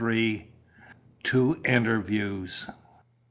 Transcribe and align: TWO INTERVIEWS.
TWO 1.21 1.61
INTERVIEWS. 1.63 2.67